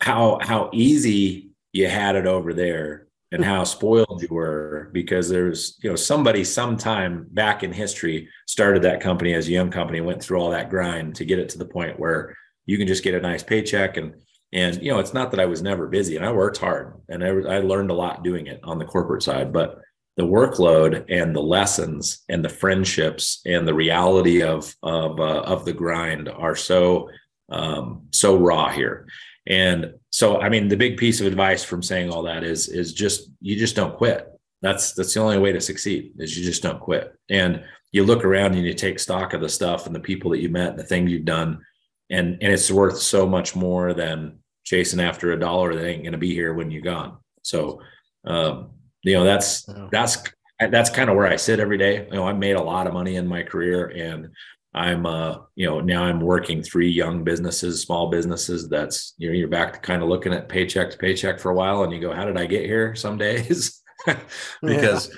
[0.00, 5.78] how, how easy you had it over there and how spoiled you were because there's
[5.82, 10.22] you know somebody sometime back in history started that company as a young company went
[10.22, 13.14] through all that grind to get it to the point where you can just get
[13.14, 13.96] a nice paycheck.
[13.96, 14.14] And
[14.52, 17.22] and you know it's not that i was never busy and i worked hard and
[17.22, 19.78] i, I learned a lot doing it on the corporate side but
[20.16, 25.64] the workload and the lessons and the friendships and the reality of of uh, of
[25.64, 27.08] the grind are so
[27.50, 29.06] um, so raw here.
[29.46, 32.92] And so, I mean, the big piece of advice from saying all that is is
[32.92, 34.28] just you just don't quit.
[34.60, 37.14] That's that's the only way to succeed is you just don't quit.
[37.30, 40.40] And you look around and you take stock of the stuff and the people that
[40.40, 41.64] you met and the things you've done,
[42.10, 46.12] and and it's worth so much more than chasing after a dollar that ain't going
[46.12, 47.16] to be here when you're gone.
[47.42, 47.80] So,
[48.24, 48.70] um,
[49.02, 50.22] you know, that's that's
[50.58, 52.04] that's kind of where I sit every day.
[52.06, 54.30] You know, I made a lot of money in my career, and
[54.72, 58.68] I'm uh you know now I'm working three young businesses, small businesses.
[58.68, 61.54] That's you know you're back to kind of looking at paycheck to paycheck for a
[61.54, 62.94] while, and you go, how did I get here?
[62.94, 63.82] Some days
[64.62, 65.10] because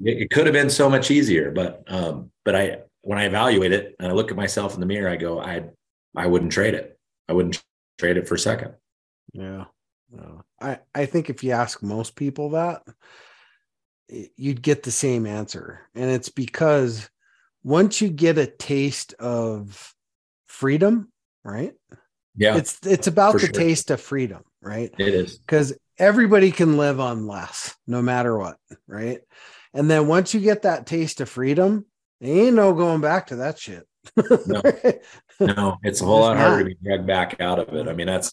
[0.00, 0.12] yeah.
[0.12, 3.72] it, it, could have been so much easier, but um but I when I evaluate
[3.72, 5.64] it and I look at myself in the mirror, I go, I
[6.16, 6.98] I wouldn't trade it.
[7.28, 7.62] I wouldn't
[7.98, 8.74] trade it for a second.
[9.32, 9.66] Yeah.
[10.10, 10.42] No.
[10.60, 12.82] I I think if you ask most people that,
[14.08, 17.08] you'd get the same answer, and it's because
[17.62, 19.94] once you get a taste of
[20.46, 21.12] freedom,
[21.44, 21.72] right?
[22.36, 22.56] Yeah.
[22.56, 23.48] It's it's about the sure.
[23.48, 24.94] taste of freedom, right?
[24.98, 25.40] It is.
[25.46, 29.20] Cuz everybody can live on less no matter what, right?
[29.74, 31.86] And then once you get that taste of freedom,
[32.22, 33.86] ain't no going back to that shit.
[34.16, 34.62] no.
[35.40, 37.88] no, it's a whole lot harder to be dragged back out of it.
[37.88, 38.32] I mean, that's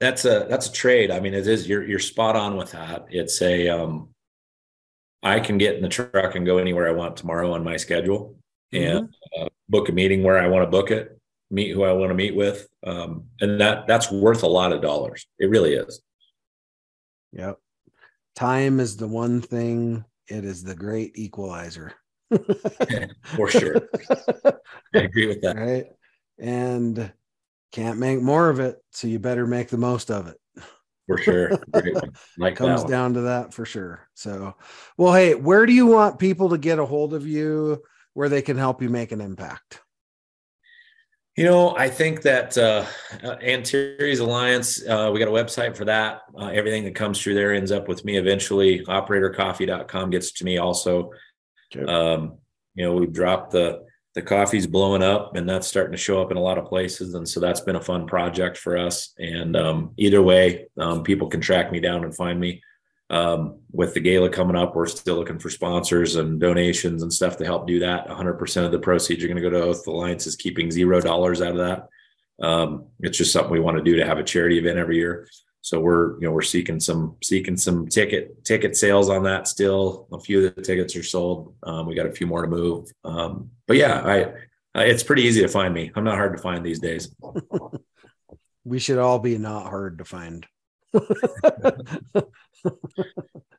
[0.00, 1.10] that's a that's a trade.
[1.10, 3.06] I mean, it is you're you're spot on with that.
[3.10, 4.10] It's a um
[5.22, 8.36] I can get in the truck and go anywhere I want tomorrow on my schedule
[8.72, 9.42] and mm-hmm.
[9.42, 11.18] uh, book a meeting where I want to book it,
[11.50, 14.82] meet who I want to meet with, um, and that that's worth a lot of
[14.82, 15.26] dollars.
[15.38, 16.00] It really is.
[17.32, 17.58] Yep,
[18.34, 20.04] time is the one thing.
[20.28, 21.92] It is the great equalizer.
[23.36, 23.88] For sure,
[24.94, 25.56] I agree with that.
[25.56, 25.86] Right,
[26.38, 27.12] and
[27.72, 30.36] can't make more of it, so you better make the most of it.
[31.06, 31.52] for sure.
[32.38, 34.08] Like comes down to that for sure.
[34.14, 34.56] So,
[34.96, 37.82] well, hey, where do you want people to get a hold of you
[38.16, 39.82] where they can help you make an impact?
[41.36, 42.86] You know, I think that uh,
[43.22, 46.22] Anteris Alliance, uh, we got a website for that.
[46.34, 48.82] Uh, everything that comes through there ends up with me eventually.
[48.86, 51.10] Operatorcoffee.com gets to me also.
[51.76, 51.84] Okay.
[51.84, 52.38] Um,
[52.74, 56.30] you know, we've dropped the the coffee's blowing up and that's starting to show up
[56.30, 59.54] in a lot of places and so that's been a fun project for us and
[59.54, 62.62] um, either way um, people can track me down and find me
[63.10, 67.36] um, with the gala coming up we're still looking for sponsors and donations and stuff
[67.36, 68.08] to help do that.
[68.08, 71.40] 100% of the proceeds are going to go to oath alliance is keeping zero dollars
[71.40, 71.88] out of that.
[72.44, 75.28] Um, it's just something we want to do to have a charity event every year.
[75.62, 80.06] So we're you know we're seeking some seeking some ticket ticket sales on that still.
[80.12, 81.54] A few of the tickets are sold.
[81.64, 82.88] Um, we got a few more to move.
[83.04, 84.32] Um, but yeah i
[84.82, 85.90] it's pretty easy to find me.
[85.94, 87.14] I'm not hard to find these days.
[88.66, 90.44] We should all be not hard to find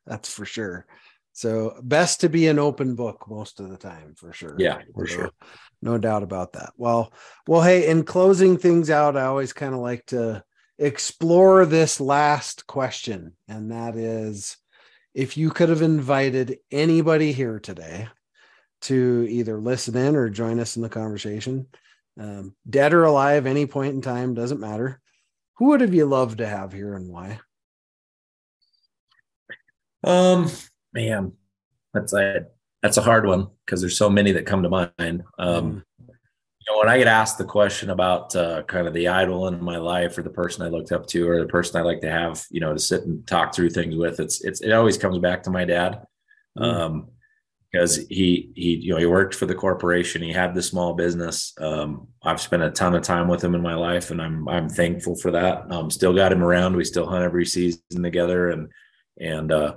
[0.05, 0.85] that's for sure.
[1.33, 4.55] So best to be an open book most of the time for sure.
[4.57, 5.31] Yeah for so, sure.
[5.81, 6.71] no doubt about that.
[6.77, 7.13] Well
[7.47, 10.43] well hey in closing things out i always kind of like to
[10.79, 14.57] explore this last question, and that is
[15.13, 18.07] if you could have invited anybody here today
[18.81, 21.67] to either listen in or join us in the conversation,
[22.19, 25.01] um, dead or alive, any point in time, doesn't matter.
[25.57, 27.39] Who would have you loved to have here and why?
[30.03, 30.49] Um,
[30.93, 31.33] man,
[31.93, 32.45] that's a
[32.83, 35.23] that's a hard one because there's so many that come to mind.
[35.39, 35.83] Um, mm
[36.67, 39.63] you know, when I get asked the question about uh, kind of the idol in
[39.63, 42.11] my life or the person I looked up to or the person I like to
[42.11, 45.17] have, you know, to sit and talk through things with, it's, it's, it always comes
[45.19, 46.05] back to my dad.
[46.57, 46.63] Mm.
[46.63, 47.07] Um,
[47.71, 50.21] because he, he, you know, he worked for the corporation.
[50.21, 51.53] He had the small business.
[51.59, 54.69] Um, I've spent a ton of time with him in my life and I'm, I'm
[54.69, 55.69] thankful for that.
[55.71, 56.75] Um, still got him around.
[56.75, 58.69] We still hunt every season together and,
[59.19, 59.75] and, uh,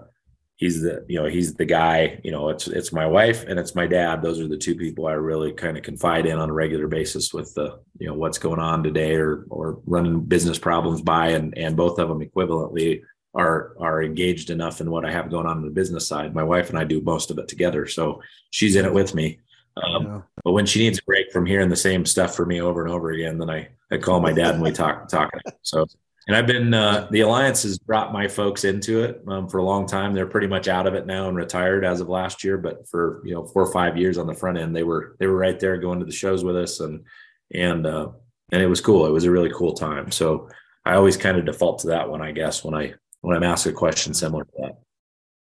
[0.61, 3.75] he's the you know he's the guy you know it's it's my wife and it's
[3.75, 6.53] my dad those are the two people i really kind of confide in on a
[6.53, 11.01] regular basis with the you know what's going on today or or running business problems
[11.01, 13.01] by and and both of them equivalently
[13.35, 16.43] are are engaged enough in what i have going on in the business side my
[16.43, 19.39] wife and i do most of it together so she's in it with me
[19.77, 20.21] um, yeah.
[20.45, 22.93] but when she needs a break from hearing the same stuff for me over and
[22.93, 25.31] over again then i i call my dad and we talk talk
[25.63, 25.87] so
[26.31, 29.65] and I've been uh, the alliance has brought my folks into it um, for a
[29.65, 30.15] long time.
[30.15, 32.57] They're pretty much out of it now and retired as of last year.
[32.57, 35.27] But for you know four or five years on the front end, they were they
[35.27, 37.05] were right there going to the shows with us and
[37.53, 38.11] and uh,
[38.53, 39.07] and it was cool.
[39.07, 40.11] It was a really cool time.
[40.11, 40.49] So
[40.85, 43.67] I always kind of default to that one, I guess, when I when I'm asked
[43.67, 44.79] a question similar to that.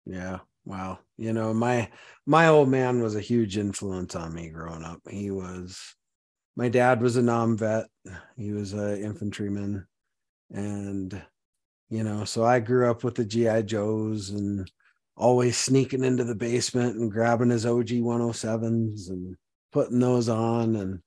[0.05, 0.38] Yeah.
[0.64, 0.98] Wow.
[1.16, 1.90] You know, my
[2.26, 5.00] my old man was a huge influence on me growing up.
[5.09, 5.94] He was
[6.57, 7.87] my dad was a Nam vet.
[8.37, 9.87] He was an infantryman
[10.52, 11.20] and
[11.90, 14.70] you know so i grew up with the gi joes and
[15.16, 19.37] always sneaking into the basement and grabbing his og 107s and
[19.72, 21.00] putting those on and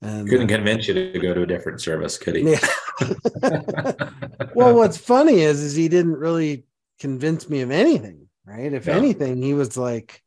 [0.00, 2.66] and couldn't convince you to go to a different service could he yeah.
[4.54, 6.64] well what's funny is is he didn't really
[6.98, 8.92] convince me of anything right if no.
[8.94, 10.22] anything he was like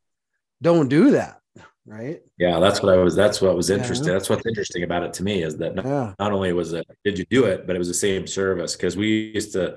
[0.62, 1.41] don't do that
[1.86, 4.13] right yeah that's what i was that's what was interesting yeah.
[4.13, 6.13] that's what's interesting about it to me is that not, yeah.
[6.19, 8.95] not only was it did you do it but it was the same service because
[8.95, 9.75] we used to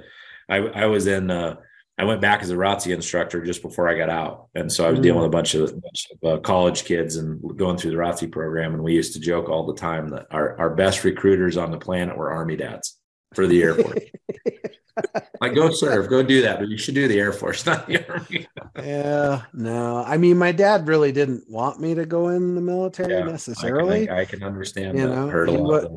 [0.49, 1.57] i i was in uh
[1.99, 4.91] i went back as a ROTC instructor just before i got out and so i
[4.91, 5.03] was mm.
[5.03, 8.31] dealing with a bunch of, bunch of uh, college kids and going through the ROTC
[8.31, 11.71] program and we used to joke all the time that our, our best recruiters on
[11.71, 12.99] the planet were army dads
[13.35, 13.99] for the air force
[15.41, 18.07] like go serve, go do that, but you should do the Air Force, not the
[18.09, 18.47] Army.
[18.77, 20.05] yeah, no.
[20.07, 24.05] I mean, my dad really didn't want me to go in the military yeah, necessarily.
[24.05, 24.99] I can, I can understand.
[24.99, 25.91] You know, Heard a lot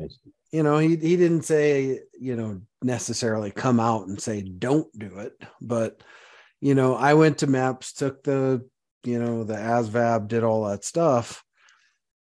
[0.50, 5.18] you know, he he didn't say, you know, necessarily come out and say don't do
[5.18, 6.02] it, but
[6.60, 8.68] you know, I went to MEPS took the,
[9.04, 11.44] you know, the ASVAB, did all that stuff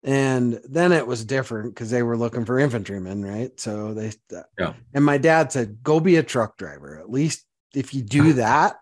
[0.03, 3.59] and then it was different because they were looking for infantrymen right?
[3.59, 4.73] So they uh, yeah.
[4.93, 6.99] and my dad said go be a truck driver.
[6.99, 8.77] At least if you do that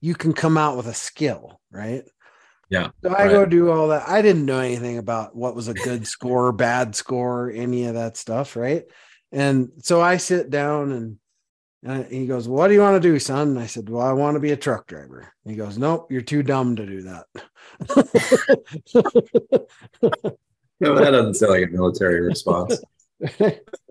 [0.00, 2.04] you can come out with a skill right?
[2.70, 3.30] Yeah so i right.
[3.30, 4.08] go do all that.
[4.08, 8.16] I didn't know anything about what was a good score bad score any of that
[8.16, 8.84] stuff right
[9.34, 11.18] and so i sit down and
[11.84, 13.48] and he goes, What do you want to do, son?
[13.48, 15.30] And I said, Well, I want to be a truck driver.
[15.44, 17.26] And he goes, Nope, you're too dumb to do that.
[20.80, 22.80] no, that doesn't sound like a military response.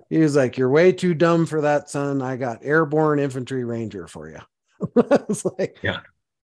[0.09, 2.23] he was like, You're way too dumb for that, son.
[2.23, 4.39] I got airborne infantry ranger for you.
[5.11, 5.99] I was like, Yeah.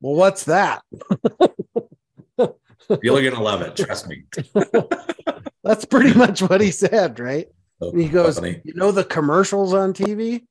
[0.02, 0.82] Well, what's that?
[3.02, 4.24] You're gonna love it, trust me.
[5.64, 7.48] That's pretty much what he said, right?
[7.80, 8.60] So he goes, funny.
[8.64, 10.42] You know the commercials on TV?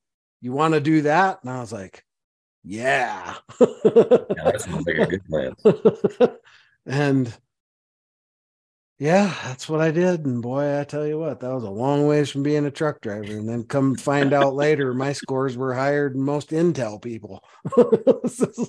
[0.41, 1.39] you want to do that?
[1.41, 2.03] And I was like,
[2.63, 3.36] yeah.
[3.59, 3.67] yeah
[4.45, 5.55] that sounds like a good plan.
[6.86, 7.38] and
[8.99, 10.25] yeah, that's what I did.
[10.25, 12.99] And boy, I tell you what, that was a long ways from being a truck
[13.01, 13.32] driver.
[13.32, 17.41] And then come find out later, my scores were higher than most Intel people.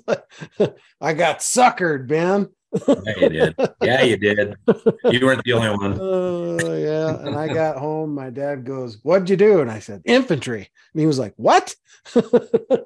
[0.06, 2.48] like, I got suckered, man.
[2.86, 3.54] Yeah, you did.
[3.82, 4.56] Yeah, you did.
[5.04, 5.98] You weren't the only one.
[6.00, 7.26] Oh, uh, yeah.
[7.26, 8.14] And I got home.
[8.14, 9.60] My dad goes, What'd you do?
[9.60, 10.68] And I said, Infantry.
[10.92, 11.74] And he was like, What?
[12.14, 12.84] I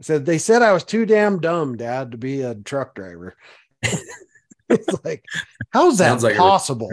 [0.00, 3.36] said, They said I was too damn dumb, dad, to be a truck driver.
[4.68, 5.24] it's like,
[5.70, 6.90] how's that like possible?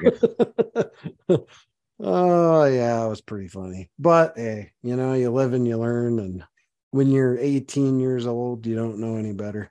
[2.00, 3.90] oh yeah, it was pretty funny.
[3.98, 6.44] But hey, you know, you live and you learn, and
[6.90, 9.70] when you're 18 years old, you don't know any better.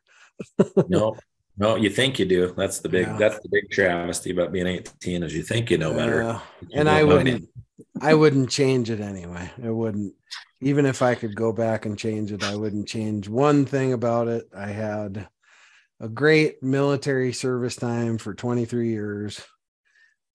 [0.87, 1.17] no,
[1.61, 2.55] no, you think you do.
[2.57, 3.05] That's the big.
[3.05, 3.17] Yeah.
[3.17, 6.23] That's the big travesty about being 18 is you think you know better.
[6.23, 6.39] Uh,
[6.73, 7.47] and I wouldn't.
[8.01, 9.47] I wouldn't change it anyway.
[9.63, 10.15] I wouldn't.
[10.61, 14.27] Even if I could go back and change it, I wouldn't change one thing about
[14.27, 14.49] it.
[14.57, 15.27] I had
[15.99, 19.39] a great military service time for 23 years.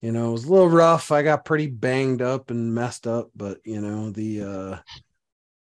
[0.01, 1.11] You know, it was a little rough.
[1.11, 4.77] I got pretty banged up and messed up, but you know, the uh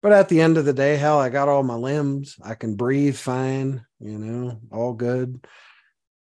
[0.02, 2.36] but at the end of the day, hell, I got all my limbs.
[2.42, 5.44] I can breathe fine, you know, all good.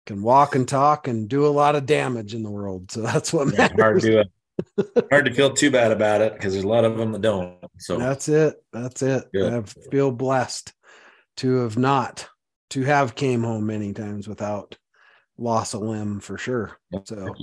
[0.06, 2.90] Can walk and talk and do a lot of damage in the world.
[2.90, 3.78] So that's what matters.
[3.78, 7.12] Hard to, hard to feel too bad about it because there's a lot of them
[7.12, 7.56] that don't.
[7.78, 8.56] So that's it.
[8.72, 9.24] That's it.
[9.32, 9.52] Good.
[9.52, 10.72] I feel blessed
[11.38, 12.28] to have not
[12.70, 14.76] to have came home many times without
[15.38, 16.78] loss of limb for sure.
[17.04, 17.34] So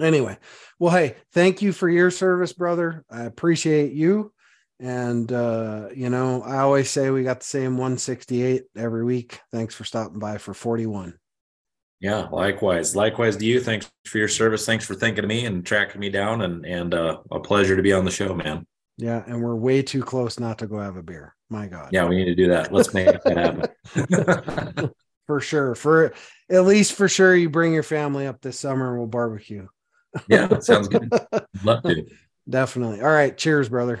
[0.00, 0.38] anyway,
[0.78, 3.04] well, hey, thank you for your service, brother.
[3.10, 4.32] I appreciate you.
[4.80, 9.40] And uh, you know, I always say we got the same 168 every week.
[9.52, 11.14] Thanks for stopping by for 41.
[12.00, 12.96] Yeah, likewise.
[12.96, 13.60] Likewise to you.
[13.60, 14.64] Thanks for your service.
[14.64, 17.82] Thanks for thinking of me and tracking me down and and uh, a pleasure to
[17.82, 18.66] be on the show, man.
[18.96, 21.34] Yeah, and we're way too close not to go have a beer.
[21.50, 21.90] My God.
[21.92, 22.72] Yeah, we need to do that.
[22.72, 24.90] Let's make that happen.
[25.26, 25.74] for sure.
[25.74, 26.14] For
[26.50, 29.66] at least for sure, you bring your family up this summer and we'll barbecue.
[30.28, 31.10] yeah, sounds good.
[31.62, 32.06] Love to.
[32.48, 33.00] Definitely.
[33.00, 33.36] All right.
[33.36, 34.00] Cheers, brother.